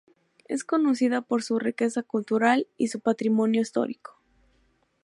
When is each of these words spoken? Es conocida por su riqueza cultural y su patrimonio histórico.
Es 0.47 0.63
conocida 0.63 1.21
por 1.21 1.43
su 1.43 1.59
riqueza 1.59 2.01
cultural 2.01 2.65
y 2.75 2.87
su 2.87 3.01
patrimonio 3.01 3.61
histórico. 3.61 4.19